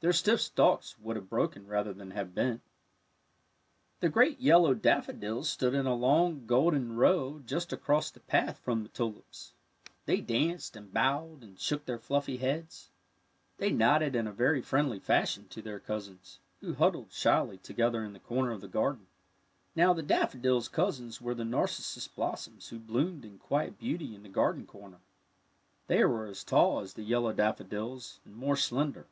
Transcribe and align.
Their 0.00 0.12
stiff 0.12 0.40
stalks 0.40 0.98
would 0.98 1.14
have 1.14 1.28
broken 1.28 1.68
rather 1.68 1.92
than 1.92 2.10
have 2.10 2.34
bent. 2.34 2.60
The 4.00 4.08
great 4.08 4.40
yellow 4.40 4.74
daffodils 4.74 5.48
stood 5.48 5.74
in 5.74 5.86
a 5.86 5.94
long 5.94 6.44
golden 6.44 6.96
row 6.96 7.38
just 7.46 7.72
across 7.72 8.10
the 8.10 8.18
path 8.18 8.58
from 8.58 8.82
the 8.82 8.88
tulips. 8.88 9.52
They 10.06 10.20
danced 10.20 10.74
and 10.74 10.92
bowed 10.92 11.44
and 11.44 11.56
shook 11.56 11.84
their 11.84 12.00
fluffy 12.00 12.38
heads. 12.38 12.90
They 13.58 13.70
nodded 13.70 14.16
in 14.16 14.26
a 14.26 14.32
very 14.32 14.60
friendly 14.60 14.98
fashion 14.98 15.46
to 15.50 15.62
their 15.62 15.78
cousins, 15.78 16.40
who 16.60 16.74
huddled 16.74 17.12
shyly 17.12 17.58
together 17.58 18.02
in 18.02 18.12
the 18.12 18.18
comer 18.18 18.50
of 18.50 18.60
the 18.60 18.66
garden. 18.66 19.06
18 19.76 19.76
THE 19.76 19.82
NARCISSUS 19.82 19.86
AND 19.86 19.86
TULIP 19.86 19.86
Now 19.86 19.94
the 19.94 20.20
daffodils' 20.26 20.68
cousins 20.68 21.20
were 21.20 21.34
the 21.36 21.44
nar 21.44 21.68
cissus 21.68 22.08
blossoms 22.12 22.70
who 22.70 22.80
bloomed 22.80 23.24
in 23.24 23.38
quiet 23.38 23.78
beauty 23.78 24.16
in 24.16 24.24
the 24.24 24.28
garden 24.28 24.66
corner. 24.66 24.98
They 25.86 25.98
w^ere 25.98 26.28
as 26.28 26.42
tall 26.42 26.80
as 26.80 26.94
the 26.94 27.04
yellow 27.04 27.32
daffodils, 27.32 28.18
and 28.24 28.34
more 28.34 28.56
slender. 28.56 29.06